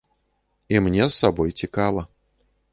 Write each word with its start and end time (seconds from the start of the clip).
І 0.75 0.79
мне 0.85 1.03
з 1.03 1.11
сабой 1.19 1.55
цікава. 1.63 2.01